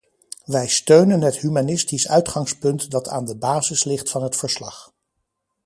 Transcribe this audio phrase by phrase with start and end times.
[0.45, 4.93] Wij steunen het humanistisch uitgangspunt dat aan de basis ligt van het verslag.